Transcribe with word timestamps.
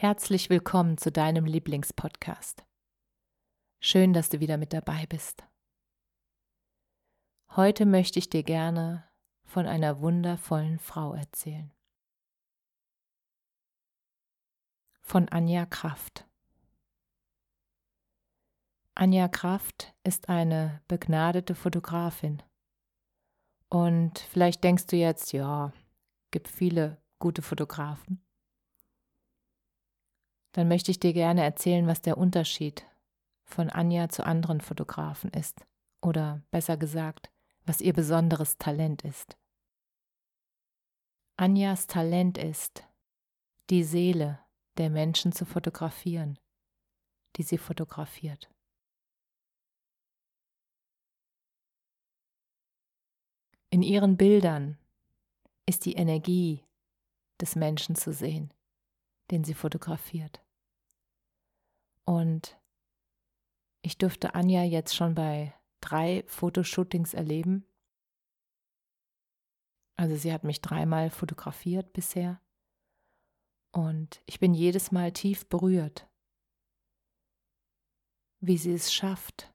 Herzlich 0.00 0.48
willkommen 0.48 0.96
zu 0.96 1.10
deinem 1.10 1.44
Lieblingspodcast. 1.44 2.64
Schön, 3.80 4.12
dass 4.12 4.28
du 4.28 4.38
wieder 4.38 4.56
mit 4.56 4.72
dabei 4.72 5.06
bist. 5.06 5.44
Heute 7.56 7.84
möchte 7.84 8.20
ich 8.20 8.30
dir 8.30 8.44
gerne 8.44 9.10
von 9.42 9.66
einer 9.66 10.00
wundervollen 10.00 10.78
Frau 10.78 11.14
erzählen. 11.14 11.72
Von 15.00 15.28
Anja 15.30 15.66
Kraft. 15.66 16.28
Anja 18.94 19.26
Kraft 19.26 19.96
ist 20.04 20.28
eine 20.28 20.80
begnadete 20.86 21.56
Fotografin. 21.56 22.40
Und 23.68 24.20
vielleicht 24.20 24.62
denkst 24.62 24.86
du 24.86 24.94
jetzt, 24.94 25.32
ja, 25.32 25.72
gibt 26.30 26.46
viele 26.46 27.02
gute 27.18 27.42
Fotografen 27.42 28.24
dann 30.58 30.66
möchte 30.66 30.90
ich 30.90 30.98
dir 30.98 31.12
gerne 31.12 31.44
erzählen, 31.44 31.86
was 31.86 32.00
der 32.00 32.18
Unterschied 32.18 32.84
von 33.44 33.70
Anja 33.70 34.08
zu 34.08 34.26
anderen 34.26 34.60
Fotografen 34.60 35.30
ist. 35.30 35.64
Oder 36.02 36.42
besser 36.50 36.76
gesagt, 36.76 37.30
was 37.64 37.80
ihr 37.80 37.92
besonderes 37.92 38.58
Talent 38.58 39.04
ist. 39.04 39.36
Anjas 41.36 41.86
Talent 41.86 42.38
ist, 42.38 42.82
die 43.70 43.84
Seele 43.84 44.40
der 44.78 44.90
Menschen 44.90 45.30
zu 45.30 45.44
fotografieren, 45.44 46.40
die 47.36 47.44
sie 47.44 47.58
fotografiert. 47.58 48.50
In 53.70 53.82
ihren 53.82 54.16
Bildern 54.16 54.76
ist 55.66 55.84
die 55.84 55.94
Energie 55.94 56.64
des 57.40 57.54
Menschen 57.54 57.94
zu 57.94 58.12
sehen 58.12 58.52
den 59.30 59.44
sie 59.44 59.54
fotografiert. 59.54 60.40
Und 62.08 62.58
ich 63.82 63.98
durfte 63.98 64.34
Anja 64.34 64.62
jetzt 64.62 64.96
schon 64.96 65.14
bei 65.14 65.54
drei 65.82 66.24
Fotoshootings 66.26 67.12
erleben. 67.12 67.66
Also 69.94 70.16
sie 70.16 70.32
hat 70.32 70.42
mich 70.42 70.62
dreimal 70.62 71.10
fotografiert 71.10 71.92
bisher. 71.92 72.40
Und 73.72 74.22
ich 74.24 74.40
bin 74.40 74.54
jedes 74.54 74.90
Mal 74.90 75.12
tief 75.12 75.50
berührt, 75.50 76.08
wie 78.40 78.56
sie 78.56 78.72
es 78.72 78.90
schafft, 78.90 79.52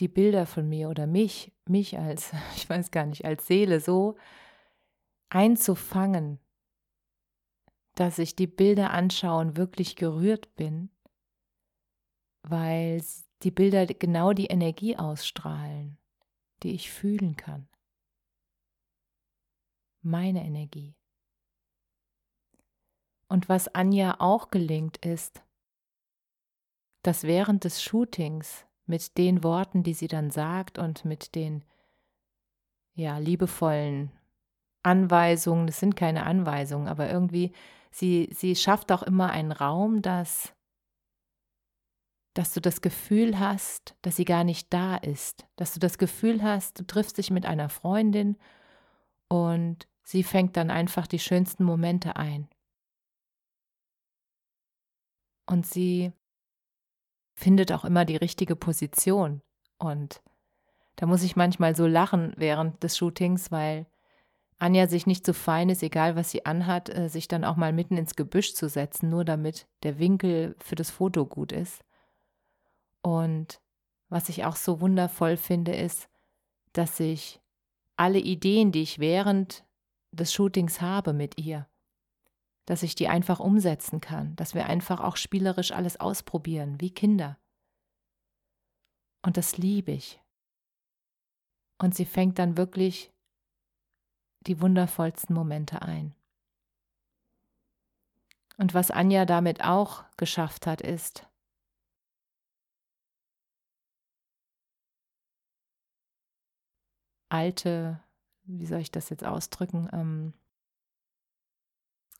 die 0.00 0.08
Bilder 0.08 0.46
von 0.46 0.66
mir 0.70 0.88
oder 0.88 1.06
mich, 1.06 1.52
mich 1.66 1.98
als, 1.98 2.32
ich 2.56 2.66
weiß 2.66 2.92
gar 2.92 3.04
nicht, 3.04 3.26
als 3.26 3.46
Seele 3.46 3.78
so 3.78 4.16
einzufangen 5.28 6.40
dass 7.98 8.20
ich 8.20 8.36
die 8.36 8.46
Bilder 8.46 8.92
anschaue 8.92 9.40
und 9.40 9.56
wirklich 9.56 9.96
gerührt 9.96 10.54
bin, 10.54 10.88
weil 12.42 13.02
die 13.42 13.50
Bilder 13.50 13.86
genau 13.86 14.32
die 14.32 14.46
Energie 14.46 14.96
ausstrahlen, 14.96 15.98
die 16.62 16.74
ich 16.74 16.92
fühlen 16.92 17.36
kann. 17.36 17.68
Meine 20.00 20.44
Energie. 20.44 20.94
Und 23.28 23.48
was 23.48 23.66
Anja 23.74 24.20
auch 24.20 24.50
gelingt 24.50 25.04
ist, 25.04 25.42
dass 27.02 27.24
während 27.24 27.64
des 27.64 27.82
Shootings 27.82 28.64
mit 28.86 29.18
den 29.18 29.42
Worten, 29.42 29.82
die 29.82 29.94
sie 29.94 30.08
dann 30.08 30.30
sagt 30.30 30.78
und 30.78 31.04
mit 31.04 31.34
den 31.34 31.64
ja 32.94 33.18
liebevollen 33.18 34.12
Anweisungen, 34.84 35.66
das 35.66 35.80
sind 35.80 35.96
keine 35.96 36.24
Anweisungen, 36.24 36.86
aber 36.86 37.10
irgendwie 37.10 37.52
sie, 37.90 38.28
sie 38.32 38.56
schafft 38.56 38.92
auch 38.92 39.02
immer 39.02 39.30
einen 39.30 39.52
Raum, 39.52 40.02
dass, 40.02 40.54
dass 42.34 42.52
du 42.54 42.60
das 42.60 42.80
Gefühl 42.80 43.38
hast, 43.38 43.96
dass 44.02 44.16
sie 44.16 44.24
gar 44.24 44.44
nicht 44.44 44.72
da 44.72 44.96
ist, 44.96 45.46
dass 45.56 45.74
du 45.74 45.80
das 45.80 45.98
Gefühl 45.98 46.42
hast, 46.42 46.78
du 46.78 46.86
triffst 46.86 47.18
dich 47.18 47.30
mit 47.30 47.46
einer 47.46 47.68
Freundin 47.68 48.36
und 49.28 49.86
sie 50.04 50.22
fängt 50.22 50.56
dann 50.56 50.70
einfach 50.70 51.06
die 51.06 51.18
schönsten 51.18 51.64
Momente 51.64 52.16
ein. 52.16 52.48
Und 55.46 55.66
sie 55.66 56.12
findet 57.34 57.72
auch 57.72 57.84
immer 57.84 58.04
die 58.04 58.16
richtige 58.16 58.56
Position. 58.56 59.40
Und 59.78 60.22
da 60.96 61.06
muss 61.06 61.22
ich 61.22 61.36
manchmal 61.36 61.76
so 61.76 61.86
lachen 61.86 62.34
während 62.36 62.82
des 62.82 62.96
Shootings, 62.96 63.50
weil 63.50 63.86
Anja 64.58 64.88
sich 64.88 65.06
nicht 65.06 65.24
so 65.24 65.32
fein 65.32 65.68
ist, 65.68 65.82
egal 65.82 66.16
was 66.16 66.30
sie 66.30 66.44
anhat, 66.44 66.88
äh, 66.88 67.08
sich 67.08 67.28
dann 67.28 67.44
auch 67.44 67.56
mal 67.56 67.72
mitten 67.72 67.96
ins 67.96 68.16
Gebüsch 68.16 68.54
zu 68.54 68.68
setzen, 68.68 69.08
nur 69.08 69.24
damit 69.24 69.68
der 69.84 69.98
Winkel 69.98 70.56
für 70.58 70.74
das 70.74 70.90
Foto 70.90 71.26
gut 71.26 71.52
ist. 71.52 71.84
Und 73.02 73.60
was 74.08 74.28
ich 74.28 74.44
auch 74.44 74.56
so 74.56 74.80
wundervoll 74.80 75.36
finde, 75.36 75.76
ist, 75.76 76.08
dass 76.72 76.98
ich 76.98 77.40
alle 77.96 78.18
Ideen, 78.18 78.72
die 78.72 78.82
ich 78.82 78.98
während 78.98 79.64
des 80.10 80.32
Shootings 80.32 80.80
habe 80.80 81.12
mit 81.12 81.38
ihr, 81.38 81.68
dass 82.66 82.82
ich 82.82 82.94
die 82.94 83.08
einfach 83.08 83.40
umsetzen 83.40 84.00
kann, 84.00 84.34
dass 84.36 84.54
wir 84.54 84.66
einfach 84.66 85.00
auch 85.00 85.16
spielerisch 85.16 85.72
alles 85.72 86.00
ausprobieren, 86.00 86.80
wie 86.80 86.90
Kinder. 86.90 87.38
Und 89.22 89.36
das 89.36 89.56
liebe 89.56 89.92
ich. 89.92 90.20
Und 91.80 91.94
sie 91.94 92.04
fängt 92.04 92.38
dann 92.38 92.56
wirklich 92.56 93.12
die 94.40 94.60
wundervollsten 94.60 95.34
Momente 95.34 95.82
ein. 95.82 96.14
Und 98.56 98.74
was 98.74 98.90
Anja 98.90 99.24
damit 99.24 99.62
auch 99.62 100.04
geschafft 100.16 100.66
hat, 100.66 100.80
ist, 100.80 101.28
alte, 107.28 108.00
wie 108.44 108.66
soll 108.66 108.80
ich 108.80 108.90
das 108.90 109.10
jetzt 109.10 109.24
ausdrücken, 109.24 109.88
ähm, 109.92 110.32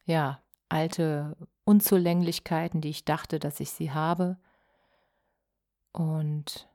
ja, 0.04 0.42
alte 0.68 1.36
Unzulänglichkeiten, 1.64 2.80
die 2.80 2.90
ich 2.90 3.04
dachte, 3.04 3.38
dass 3.38 3.60
ich 3.60 3.70
sie 3.70 3.92
habe. 3.92 4.38
Und 5.92 6.68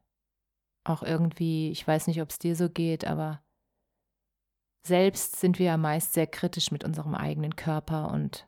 auch 0.83 1.03
irgendwie, 1.03 1.71
ich 1.71 1.87
weiß 1.87 2.07
nicht, 2.07 2.21
ob 2.21 2.29
es 2.29 2.39
dir 2.39 2.55
so 2.55 2.69
geht, 2.69 3.05
aber 3.05 3.42
selbst 4.85 5.37
sind 5.37 5.59
wir 5.59 5.67
ja 5.67 5.77
meist 5.77 6.13
sehr 6.13 6.27
kritisch 6.27 6.71
mit 6.71 6.83
unserem 6.83 7.15
eigenen 7.15 7.55
Körper 7.55 8.11
und 8.11 8.47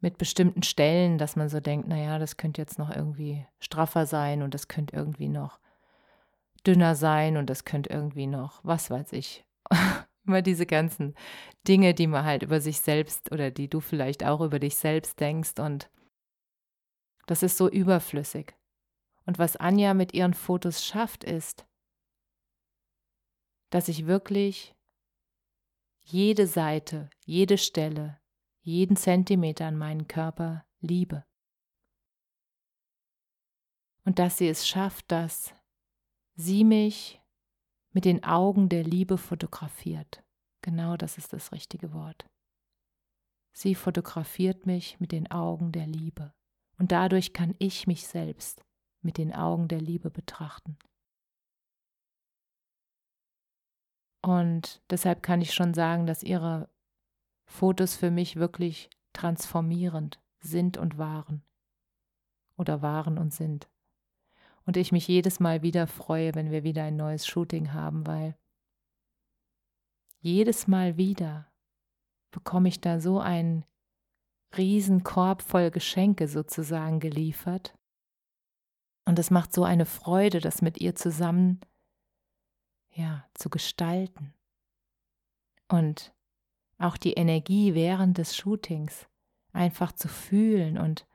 mit 0.00 0.18
bestimmten 0.18 0.62
Stellen, 0.62 1.18
dass 1.18 1.36
man 1.36 1.48
so 1.48 1.60
denkt, 1.60 1.88
naja, 1.88 2.18
das 2.18 2.36
könnte 2.36 2.60
jetzt 2.60 2.78
noch 2.78 2.94
irgendwie 2.94 3.46
straffer 3.58 4.06
sein 4.06 4.42
und 4.42 4.54
das 4.54 4.68
könnte 4.68 4.94
irgendwie 4.94 5.28
noch 5.28 5.58
dünner 6.66 6.94
sein 6.94 7.36
und 7.36 7.48
das 7.50 7.64
könnte 7.64 7.90
irgendwie 7.90 8.26
noch, 8.26 8.60
was 8.64 8.90
weiß 8.90 9.12
ich. 9.12 9.44
Immer 10.26 10.42
diese 10.42 10.66
ganzen 10.66 11.14
Dinge, 11.66 11.94
die 11.94 12.06
man 12.06 12.24
halt 12.24 12.42
über 12.42 12.60
sich 12.60 12.80
selbst 12.80 13.32
oder 13.32 13.50
die 13.50 13.68
du 13.68 13.80
vielleicht 13.80 14.24
auch 14.24 14.40
über 14.40 14.58
dich 14.58 14.76
selbst 14.76 15.18
denkst 15.20 15.58
und 15.58 15.90
das 17.26 17.42
ist 17.42 17.56
so 17.56 17.68
überflüssig. 17.68 18.54
Und 19.26 19.38
was 19.38 19.56
Anja 19.56 19.94
mit 19.94 20.14
ihren 20.14 20.34
Fotos 20.34 20.84
schafft, 20.84 21.24
ist, 21.24 21.66
dass 23.70 23.88
ich 23.88 24.06
wirklich 24.06 24.74
jede 26.10 26.46
Seite, 26.46 27.10
jede 27.26 27.58
Stelle, 27.58 28.18
jeden 28.62 28.96
Zentimeter 28.96 29.66
an 29.66 29.76
meinen 29.76 30.08
Körper 30.08 30.64
liebe. 30.80 31.24
Und 34.04 34.18
dass 34.18 34.38
sie 34.38 34.48
es 34.48 34.66
schafft, 34.66 35.12
dass 35.12 35.52
sie 36.34 36.64
mich 36.64 37.20
mit 37.92 38.06
den 38.06 38.24
Augen 38.24 38.70
der 38.70 38.84
Liebe 38.84 39.18
fotografiert. 39.18 40.24
Genau 40.62 40.96
das 40.96 41.18
ist 41.18 41.34
das 41.34 41.52
richtige 41.52 41.92
Wort. 41.92 42.26
Sie 43.52 43.74
fotografiert 43.74 44.64
mich 44.64 44.98
mit 45.00 45.12
den 45.12 45.30
Augen 45.30 45.72
der 45.72 45.86
Liebe. 45.86 46.32
Und 46.78 46.92
dadurch 46.92 47.34
kann 47.34 47.54
ich 47.58 47.86
mich 47.86 48.06
selbst 48.06 48.64
mit 49.02 49.18
den 49.18 49.34
Augen 49.34 49.68
der 49.68 49.80
Liebe 49.80 50.10
betrachten. 50.10 50.78
Und 54.28 54.82
deshalb 54.90 55.22
kann 55.22 55.40
ich 55.40 55.54
schon 55.54 55.72
sagen, 55.72 56.04
dass 56.04 56.22
ihre 56.22 56.68
Fotos 57.46 57.96
für 57.96 58.10
mich 58.10 58.36
wirklich 58.36 58.90
transformierend 59.14 60.20
sind 60.40 60.76
und 60.76 60.98
waren. 60.98 61.42
Oder 62.58 62.82
waren 62.82 63.16
und 63.16 63.32
sind. 63.32 63.70
Und 64.66 64.76
ich 64.76 64.92
mich 64.92 65.08
jedes 65.08 65.40
Mal 65.40 65.62
wieder 65.62 65.86
freue, 65.86 66.34
wenn 66.34 66.50
wir 66.50 66.62
wieder 66.62 66.84
ein 66.84 66.96
neues 66.96 67.26
Shooting 67.26 67.72
haben, 67.72 68.06
weil 68.06 68.36
jedes 70.20 70.66
Mal 70.66 70.98
wieder 70.98 71.50
bekomme 72.30 72.68
ich 72.68 72.82
da 72.82 73.00
so 73.00 73.20
einen 73.20 73.64
Riesenkorb 74.54 75.40
voll 75.40 75.70
Geschenke 75.70 76.28
sozusagen 76.28 77.00
geliefert. 77.00 77.78
Und 79.06 79.18
es 79.18 79.30
macht 79.30 79.54
so 79.54 79.64
eine 79.64 79.86
Freude, 79.86 80.40
das 80.40 80.60
mit 80.60 80.82
ihr 80.82 80.94
zusammen 80.94 81.62
ja, 82.98 83.24
zu 83.34 83.48
gestalten. 83.48 84.34
Und 85.68 86.12
auch 86.78 86.96
die 86.96 87.14
Energie 87.14 87.74
während 87.74 88.18
des 88.18 88.36
Shootings 88.36 89.06
einfach 89.52 89.92
zu 89.92 90.08
fühlen 90.08 90.78
und 90.78 91.06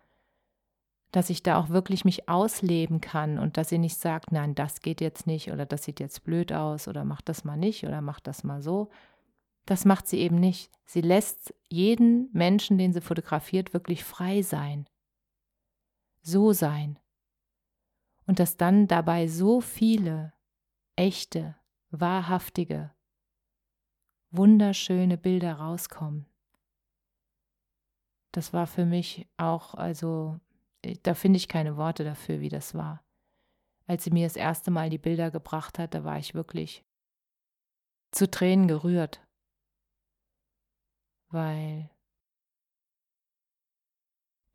dass 1.12 1.30
ich 1.30 1.44
da 1.44 1.60
auch 1.60 1.70
wirklich 1.70 2.06
mich 2.06 2.28
ausleben 2.28 3.00
kann 3.00 3.38
und 3.38 3.58
dass 3.58 3.70
sie 3.70 3.78
nicht 3.78 3.98
sagt, 3.98 4.32
nein, 4.32 4.56
das 4.56 4.82
geht 4.82 5.00
jetzt 5.00 5.28
nicht 5.28 5.52
oder 5.52 5.66
das 5.66 5.84
sieht 5.84 6.00
jetzt 6.00 6.24
blöd 6.24 6.52
aus 6.52 6.88
oder 6.88 7.06
mach 7.06 7.22
das 7.22 7.44
mal 7.44 7.58
nicht 7.58 7.84
oder 7.86 8.02
mach 8.02 8.20
das 8.20 8.44
mal 8.44 8.62
so. 8.62 8.90
Das 9.66 9.86
macht 9.86 10.08
sie 10.08 10.20
eben 10.20 10.38
nicht. 10.40 10.72
Sie 10.86 11.02
lässt 11.02 11.54
jeden 11.70 12.30
Menschen, 12.34 12.78
den 12.78 12.94
sie 12.94 13.02
fotografiert, 13.02 13.74
wirklich 13.74 14.04
frei 14.04 14.42
sein. 14.42 14.88
So 16.22 16.52
sein. 16.52 16.98
Und 18.26 18.40
dass 18.40 18.58
dann 18.58 18.88
dabei 18.88 19.28
so 19.28 19.62
viele 19.62 20.34
echte, 20.96 21.56
wahrhaftige, 21.94 22.92
wunderschöne 24.32 25.18
Bilder 25.18 25.54
rauskommen. 25.54 26.26
Das 28.32 28.52
war 28.52 28.66
für 28.66 28.86
mich 28.86 29.28
auch, 29.38 29.76
also 29.76 30.40
da 31.04 31.14
finde 31.14 31.38
ich 31.38 31.48
keine 31.48 31.78
Worte 31.78 32.04
dafür, 32.04 32.40
wie 32.40 32.50
das 32.50 32.74
war. 32.74 33.04
Als 33.86 34.04
sie 34.04 34.12
mir 34.12 34.26
das 34.26 34.36
erste 34.36 34.72
Mal 34.72 34.90
die 34.90 34.98
Bilder 34.98 35.30
gebracht 35.30 35.78
hat, 35.78 35.94
da 35.94 36.04
war 36.04 36.18
ich 36.18 36.34
wirklich 36.34 36.84
zu 38.12 38.30
Tränen 38.30 38.68
gerührt, 38.68 39.22
weil 41.30 41.92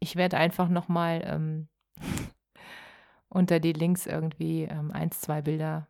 ich 0.00 0.16
werde 0.16 0.38
einfach 0.38 0.68
noch 0.68 0.88
mal 0.88 1.22
ähm, 1.24 1.68
unter 3.28 3.60
die 3.60 3.72
Links 3.72 4.06
irgendwie 4.06 4.64
ähm, 4.64 4.90
eins, 4.90 5.20
zwei 5.20 5.40
Bilder 5.42 5.88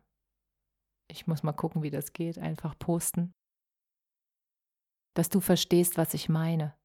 ich 1.09 1.27
muss 1.27 1.43
mal 1.43 1.53
gucken, 1.53 1.81
wie 1.81 1.89
das 1.89 2.13
geht, 2.13 2.37
einfach 2.37 2.77
posten, 2.77 3.33
dass 5.15 5.29
du 5.29 5.41
verstehst, 5.41 5.97
was 5.97 6.13
ich 6.13 6.29
meine. 6.29 6.77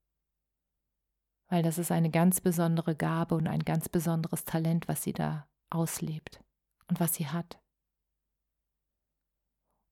Weil 1.49 1.63
das 1.63 1.79
ist 1.79 1.93
eine 1.93 2.11
ganz 2.11 2.41
besondere 2.41 2.97
Gabe 2.97 3.35
und 3.35 3.47
ein 3.47 3.65
ganz 3.65 3.89
besonderes 3.89 4.45
Talent, 4.45 4.89
was 4.89 5.03
sie 5.03 5.13
da 5.13 5.47
auslebt 5.71 6.43
und 6.89 7.01
was 7.01 7.15
sie 7.15 7.29
hat. 7.29 7.61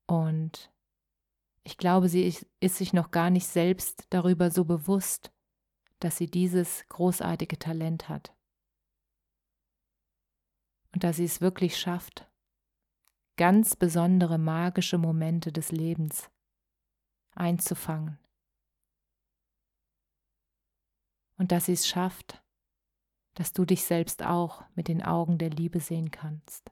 Und 0.08 0.72
ich 1.64 1.76
glaube, 1.76 2.08
sie 2.08 2.24
ist, 2.24 2.46
sich 2.76 2.92
noch 2.92 3.10
gar 3.10 3.30
nicht 3.30 3.46
selbst 3.46 4.06
darüber 4.10 4.50
so 4.50 4.64
bewusst, 4.64 5.32
dass 6.00 6.16
sie 6.16 6.26
dieses 6.26 6.88
großartige 6.88 7.58
Talent 7.58 8.08
hat. 8.08 8.34
Und 10.92 11.04
dass 11.04 11.16
sie 11.16 11.24
es 11.24 11.40
wirklich 11.40 11.78
schafft, 11.78 12.28
ganz 13.42 13.74
besondere 13.74 14.38
magische 14.38 14.98
Momente 14.98 15.50
des 15.50 15.72
Lebens 15.72 16.30
einzufangen. 17.34 18.20
Und 21.38 21.50
dass 21.50 21.64
sie 21.64 21.72
es 21.72 21.88
schafft, 21.88 22.40
dass 23.34 23.52
du 23.52 23.64
dich 23.64 23.82
selbst 23.82 24.22
auch 24.22 24.62
mit 24.76 24.86
den 24.86 25.02
Augen 25.02 25.38
der 25.38 25.50
Liebe 25.50 25.80
sehen 25.80 26.12
kannst, 26.12 26.70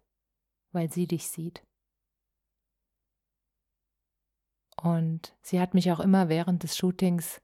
weil 0.71 0.93
sie 0.93 1.09
dich 1.09 1.27
sieht. 1.27 1.67
Und 4.81 5.37
sie 5.43 5.61
hat 5.61 5.75
mich 5.75 5.91
auch 5.91 5.99
immer 5.99 6.29
während 6.29 6.63
des 6.63 6.77
Shootings 6.77 7.43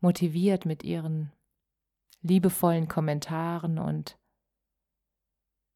motiviert 0.00 0.64
mit 0.64 0.84
ihren 0.84 1.34
liebevollen 2.22 2.88
Kommentaren 2.88 3.78
und 3.78 4.18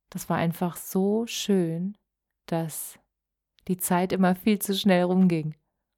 das 0.09 0.31
war 0.31 0.39
einfach 0.39 0.79
so 0.79 1.27
schön, 1.27 1.99
dass 2.53 2.99
die 3.67 3.79
Zeit 3.79 4.13
immer 4.13 4.35
viel 4.35 4.59
zu 4.59 4.75
schnell 4.75 5.05
rumging. 5.05 5.55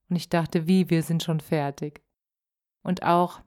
Und 0.09 0.17
ich 0.17 0.29
dachte, 0.29 0.67
wie, 0.69 0.89
wir 0.91 1.03
sind 1.03 1.23
schon 1.23 1.41
fertig. 1.41 2.03
Und 2.83 3.03
auch, 3.03 3.43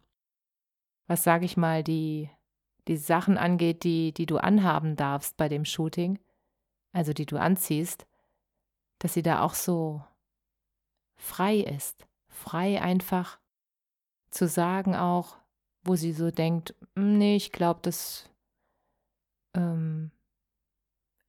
was 1.07 1.23
sage 1.23 1.45
ich 1.45 1.55
mal, 1.55 1.83
die, 1.83 2.29
die 2.87 2.97
Sachen 2.97 3.37
angeht, 3.37 3.83
die, 3.83 4.13
die 4.13 4.25
du 4.25 4.37
anhaben 4.37 4.95
darfst 4.95 5.37
bei 5.37 5.47
dem 5.47 5.63
Shooting, 5.63 6.19
also 6.91 7.13
die 7.13 7.25
du 7.25 7.37
anziehst, 7.37 8.07
dass 8.99 9.13
sie 9.13 9.21
da 9.21 9.41
auch 9.41 9.53
so 9.53 10.03
frei 11.15 11.57
ist. 11.57 12.07
Frei 12.27 12.81
einfach 12.81 13.39
zu 14.31 14.47
sagen 14.47 14.95
auch, 14.95 15.37
wo 15.83 15.95
sie 15.95 16.11
so 16.11 16.31
denkt, 16.31 16.75
hm, 16.95 17.17
nee, 17.17 17.35
ich 17.35 17.51
glaube, 17.51 17.79
das 17.83 18.29
ähm, 19.53 20.11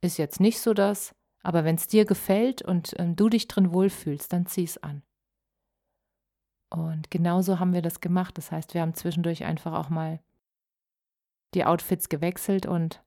ist 0.00 0.16
jetzt 0.16 0.40
nicht 0.40 0.60
so 0.60 0.74
das. 0.74 1.14
Aber 1.42 1.64
wenn 1.64 1.76
es 1.76 1.86
dir 1.86 2.04
gefällt 2.04 2.62
und 2.62 2.94
ähm, 2.98 3.16
du 3.16 3.28
dich 3.28 3.48
drin 3.48 3.72
wohlfühlst, 3.72 4.32
dann 4.32 4.46
zieh 4.46 4.64
es 4.64 4.82
an. 4.82 5.02
Und 6.70 7.10
genauso 7.10 7.58
haben 7.58 7.72
wir 7.72 7.82
das 7.82 8.00
gemacht. 8.00 8.36
Das 8.36 8.52
heißt, 8.52 8.74
wir 8.74 8.82
haben 8.82 8.94
zwischendurch 8.94 9.44
einfach 9.44 9.72
auch 9.72 9.88
mal 9.88 10.20
die 11.54 11.64
Outfits 11.64 12.08
gewechselt 12.08 12.66
und 12.66 13.02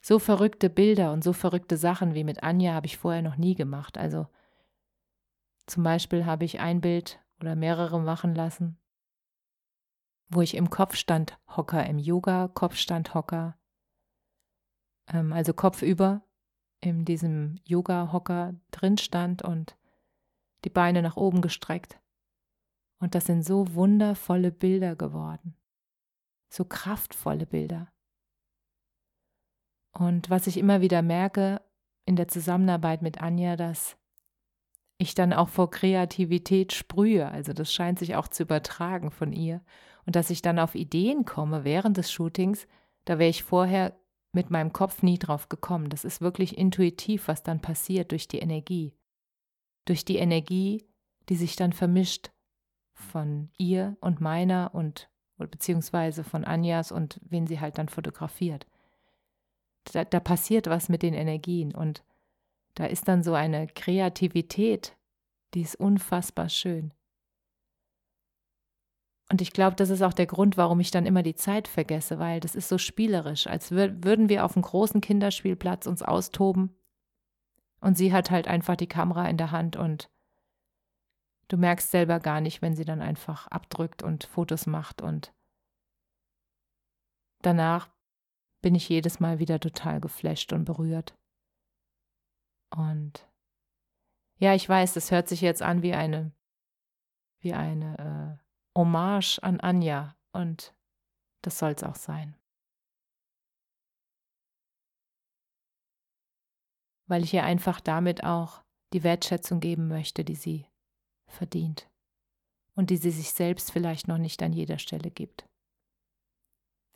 so 0.00 0.18
verrückte 0.18 0.70
Bilder 0.70 1.12
und 1.12 1.24
so 1.24 1.32
verrückte 1.32 1.76
Sachen 1.76 2.14
wie 2.14 2.24
mit 2.24 2.42
Anja 2.42 2.74
habe 2.74 2.86
ich 2.86 2.98
vorher 2.98 3.22
noch 3.22 3.36
nie 3.36 3.54
gemacht. 3.54 3.98
Also 3.98 4.26
zum 5.66 5.82
Beispiel 5.82 6.26
habe 6.26 6.44
ich 6.44 6.60
ein 6.60 6.80
Bild 6.80 7.20
oder 7.40 7.56
mehrere 7.56 8.00
machen 8.00 8.34
lassen, 8.34 8.78
wo 10.28 10.40
ich 10.40 10.54
im 10.54 10.70
Kopfstand 10.70 11.38
Hocker, 11.56 11.84
im 11.86 11.98
Yoga 11.98 12.48
Kopfstand 12.48 13.14
Hocker, 13.14 13.58
ähm, 15.08 15.32
also 15.32 15.52
kopfüber 15.52 16.22
in 16.80 17.04
diesem 17.04 17.56
Yoga-Hocker 17.64 18.54
drin 18.70 18.98
stand 18.98 19.42
und 19.42 19.76
die 20.64 20.70
Beine 20.70 21.02
nach 21.02 21.16
oben 21.16 21.40
gestreckt. 21.40 22.00
Und 23.00 23.14
das 23.14 23.24
sind 23.24 23.44
so 23.44 23.74
wundervolle 23.74 24.50
Bilder 24.50 24.96
geworden, 24.96 25.54
so 26.48 26.64
kraftvolle 26.64 27.46
Bilder. 27.46 27.88
Und 29.92 30.30
was 30.30 30.46
ich 30.46 30.56
immer 30.56 30.80
wieder 30.80 31.02
merke 31.02 31.60
in 32.04 32.16
der 32.16 32.28
Zusammenarbeit 32.28 33.02
mit 33.02 33.20
Anja, 33.20 33.56
dass 33.56 33.96
ich 34.98 35.14
dann 35.14 35.32
auch 35.32 35.48
vor 35.48 35.70
Kreativität 35.70 36.72
sprühe, 36.72 37.28
also 37.28 37.52
das 37.52 37.72
scheint 37.72 37.98
sich 37.98 38.16
auch 38.16 38.28
zu 38.28 38.42
übertragen 38.42 39.10
von 39.10 39.32
ihr, 39.32 39.62
und 40.06 40.16
dass 40.16 40.30
ich 40.30 40.42
dann 40.42 40.58
auf 40.58 40.74
Ideen 40.74 41.24
komme 41.24 41.64
während 41.64 41.96
des 41.96 42.10
Shootings, 42.10 42.66
da 43.04 43.18
wäre 43.18 43.30
ich 43.30 43.42
vorher 43.44 43.94
mit 44.38 44.50
meinem 44.50 44.72
Kopf 44.72 45.02
nie 45.02 45.18
drauf 45.18 45.48
gekommen. 45.48 45.90
Das 45.90 46.04
ist 46.04 46.20
wirklich 46.20 46.56
intuitiv, 46.56 47.26
was 47.26 47.42
dann 47.42 47.60
passiert 47.60 48.12
durch 48.12 48.28
die 48.28 48.38
Energie. 48.38 48.94
Durch 49.84 50.04
die 50.04 50.18
Energie, 50.18 50.86
die 51.28 51.34
sich 51.34 51.56
dann 51.56 51.72
vermischt 51.72 52.30
von 52.92 53.50
ihr 53.58 53.96
und 54.00 54.20
meiner 54.20 54.70
und 54.74 55.10
beziehungsweise 55.38 56.22
von 56.22 56.44
Anjas 56.44 56.92
und 56.92 57.18
wen 57.24 57.48
sie 57.48 57.58
halt 57.58 57.78
dann 57.78 57.88
fotografiert. 57.88 58.68
Da, 59.92 60.04
da 60.04 60.20
passiert 60.20 60.68
was 60.68 60.88
mit 60.88 61.02
den 61.02 61.14
Energien 61.14 61.74
und 61.74 62.04
da 62.74 62.86
ist 62.86 63.08
dann 63.08 63.24
so 63.24 63.34
eine 63.34 63.66
Kreativität, 63.66 64.96
die 65.54 65.62
ist 65.62 65.74
unfassbar 65.74 66.48
schön. 66.48 66.94
Und 69.30 69.42
ich 69.42 69.52
glaube, 69.52 69.76
das 69.76 69.90
ist 69.90 70.02
auch 70.02 70.14
der 70.14 70.26
Grund, 70.26 70.56
warum 70.56 70.80
ich 70.80 70.90
dann 70.90 71.04
immer 71.04 71.22
die 71.22 71.34
Zeit 71.34 71.68
vergesse, 71.68 72.18
weil 72.18 72.40
das 72.40 72.54
ist 72.54 72.68
so 72.68 72.78
spielerisch, 72.78 73.46
als 73.46 73.70
würden 73.70 74.28
wir 74.28 74.44
auf 74.44 74.56
einem 74.56 74.62
großen 74.62 75.02
Kinderspielplatz 75.02 75.86
uns 75.86 76.02
austoben. 76.02 76.74
Und 77.80 77.98
sie 77.98 78.12
hat 78.12 78.30
halt 78.30 78.48
einfach 78.48 78.76
die 78.76 78.86
Kamera 78.86 79.28
in 79.28 79.36
der 79.36 79.50
Hand 79.50 79.76
und 79.76 80.10
du 81.48 81.58
merkst 81.58 81.90
selber 81.90 82.20
gar 82.20 82.40
nicht, 82.40 82.62
wenn 82.62 82.74
sie 82.74 82.86
dann 82.86 83.02
einfach 83.02 83.46
abdrückt 83.48 84.02
und 84.02 84.24
Fotos 84.24 84.66
macht. 84.66 85.02
Und 85.02 85.34
danach 87.42 87.90
bin 88.62 88.74
ich 88.74 88.88
jedes 88.88 89.20
Mal 89.20 89.38
wieder 89.38 89.60
total 89.60 90.00
geflasht 90.00 90.52
und 90.54 90.64
berührt. 90.64 91.14
Und 92.70 93.28
ja, 94.38 94.54
ich 94.54 94.68
weiß, 94.68 94.94
das 94.94 95.10
hört 95.10 95.28
sich 95.28 95.40
jetzt 95.40 95.62
an 95.62 95.82
wie 95.82 95.94
eine, 95.94 96.32
wie 97.40 97.52
eine 97.52 97.98
Hommage 98.78 99.40
an 99.42 99.58
Anja 99.58 100.16
und 100.30 100.72
das 101.42 101.58
soll 101.58 101.72
es 101.72 101.82
auch 101.82 101.96
sein. 101.96 102.36
Weil 107.08 107.24
ich 107.24 107.34
ihr 107.34 107.42
einfach 107.42 107.80
damit 107.80 108.22
auch 108.22 108.62
die 108.92 109.02
Wertschätzung 109.02 109.58
geben 109.58 109.88
möchte, 109.88 110.24
die 110.24 110.36
sie 110.36 110.66
verdient 111.26 111.90
und 112.76 112.90
die 112.90 112.98
sie 112.98 113.10
sich 113.10 113.32
selbst 113.32 113.72
vielleicht 113.72 114.06
noch 114.06 114.18
nicht 114.18 114.40
an 114.44 114.52
jeder 114.52 114.78
Stelle 114.78 115.10
gibt. 115.10 115.48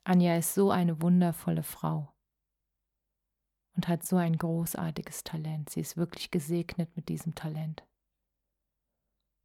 Anja 0.04 0.36
ist 0.36 0.54
so 0.54 0.70
eine 0.70 1.02
wundervolle 1.02 1.64
Frau 1.64 2.14
und 3.74 3.88
hat 3.88 4.06
so 4.06 4.18
ein 4.18 4.38
großartiges 4.38 5.24
Talent. 5.24 5.70
Sie 5.70 5.80
ist 5.80 5.96
wirklich 5.96 6.30
gesegnet 6.30 6.94
mit 6.94 7.08
diesem 7.08 7.34
Talent. 7.34 7.82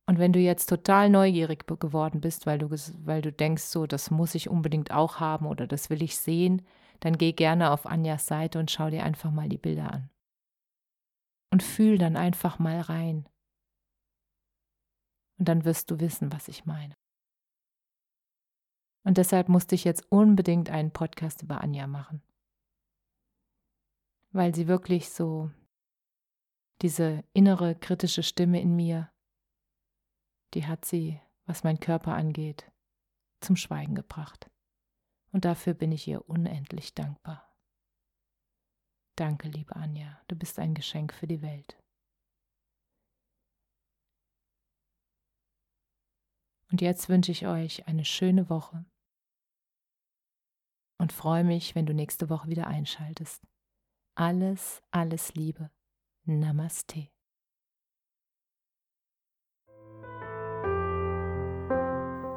Und 0.09 0.19
wenn 0.19 0.31
du 0.31 0.39
jetzt 0.39 0.67
total 0.67 1.09
neugierig 1.09 1.67
geworden 1.67 2.21
bist, 2.21 2.45
weil 2.45 2.57
du, 2.59 2.69
weil 2.69 3.21
du 3.21 3.31
denkst, 3.31 3.63
so, 3.63 3.85
das 3.85 4.09
muss 4.09 4.35
ich 4.35 4.47
unbedingt 4.47 4.91
auch 4.91 5.19
haben 5.19 5.45
oder 5.45 5.67
das 5.67 5.89
will 5.89 6.01
ich 6.01 6.17
sehen, 6.17 6.65
dann 7.01 7.17
geh 7.17 7.33
gerne 7.33 7.71
auf 7.71 7.85
Anjas 7.85 8.25
Seite 8.25 8.57
und 8.57 8.71
schau 8.71 8.89
dir 8.89 9.03
einfach 9.03 9.31
mal 9.31 9.49
die 9.49 9.57
Bilder 9.57 9.91
an. 9.91 10.09
Und 11.51 11.61
fühl 11.61 11.97
dann 11.97 12.15
einfach 12.15 12.57
mal 12.57 12.79
rein. 12.79 13.27
Und 15.37 15.49
dann 15.49 15.65
wirst 15.65 15.91
du 15.91 15.99
wissen, 15.99 16.31
was 16.31 16.47
ich 16.47 16.65
meine. 16.65 16.95
Und 19.05 19.17
deshalb 19.17 19.49
musste 19.49 19.75
ich 19.75 19.83
jetzt 19.83 20.09
unbedingt 20.09 20.69
einen 20.69 20.91
Podcast 20.91 21.41
über 21.41 21.61
Anja 21.61 21.85
machen. 21.85 22.21
Weil 24.31 24.55
sie 24.55 24.67
wirklich 24.67 25.09
so 25.09 25.51
diese 26.81 27.23
innere 27.33 27.75
kritische 27.75 28.23
Stimme 28.23 28.61
in 28.61 28.75
mir 28.75 29.09
die 30.53 30.65
hat 30.65 30.85
sie, 30.85 31.19
was 31.45 31.63
mein 31.63 31.79
Körper 31.79 32.13
angeht, 32.13 32.71
zum 33.41 33.55
Schweigen 33.55 33.95
gebracht. 33.95 34.49
Und 35.31 35.45
dafür 35.45 35.73
bin 35.73 35.91
ich 35.91 36.07
ihr 36.07 36.27
unendlich 36.29 36.93
dankbar. 36.93 37.55
Danke, 39.15 39.47
liebe 39.47 39.75
Anja, 39.75 40.21
du 40.27 40.35
bist 40.35 40.59
ein 40.59 40.73
Geschenk 40.73 41.13
für 41.13 41.27
die 41.27 41.41
Welt. 41.41 41.77
Und 46.71 46.81
jetzt 46.81 47.09
wünsche 47.09 47.31
ich 47.31 47.47
euch 47.47 47.87
eine 47.87 48.05
schöne 48.05 48.49
Woche 48.49 48.85
und 50.99 51.13
freue 51.13 51.43
mich, 51.43 51.75
wenn 51.75 51.85
du 51.85 51.93
nächste 51.93 52.29
Woche 52.29 52.49
wieder 52.49 52.67
einschaltest. 52.67 53.47
Alles, 54.15 54.81
alles 54.91 55.33
Liebe. 55.35 55.71
Namaste. 56.25 57.09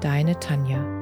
Deine 0.00 0.38
Tanja. 0.38 0.97